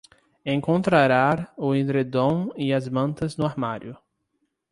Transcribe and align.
Encontrará 0.43 1.53
o 1.55 1.75
edredom 1.75 2.49
e 2.57 2.73
as 2.73 2.89
mantas 2.89 3.37
no 3.37 3.45
armário 3.45 3.95